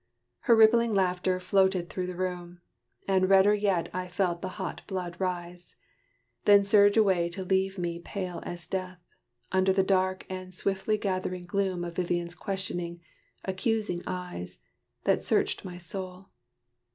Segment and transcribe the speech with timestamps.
[0.39, 2.59] Her rippling laughter floated through the room,
[3.07, 5.75] And redder yet I felt the hot blood rise,
[6.45, 8.97] Then surge away to leave me pale as death,
[9.51, 12.99] Under the dark and swiftly gathering gloom Of Vivian's questioning,
[13.45, 14.63] accusing eyes,
[15.03, 16.29] That searched my soul.